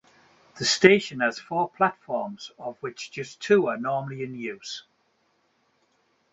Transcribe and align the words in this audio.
The 0.57 0.65
station 0.65 1.19
has 1.19 1.37
four 1.37 1.69
platforms, 1.69 2.49
of 2.57 2.75
which 2.79 3.11
just 3.11 3.39
two 3.39 3.67
are 3.67 3.77
normally 3.77 4.23
in 4.23 4.33
use. 4.33 4.81